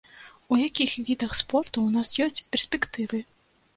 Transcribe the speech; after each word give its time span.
У 0.51 0.57
якіх 0.67 0.91
відах 1.09 1.35
спорту 1.41 1.77
ў 1.83 1.89
нас 1.99 2.15
ёсць 2.29 2.45
перспектывы? 2.55 3.19